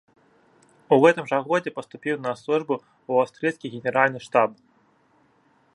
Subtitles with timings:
[0.95, 4.51] У гэтым жа годзе паступіў на службу ў аўстрыйскі генеральны штаб.